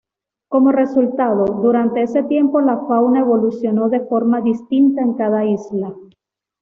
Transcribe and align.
Como 0.47 0.71
resultado, 0.71 1.45
durante 1.45 2.01
ese 2.01 2.23
tiempo 2.23 2.59
la 2.59 2.79
fauna 2.87 3.19
evolucionó 3.19 3.87
de 3.87 3.99
forma 3.99 4.41
distinta 4.41 5.03
en 5.03 5.13
cada 5.13 5.45
isla. 5.45 5.93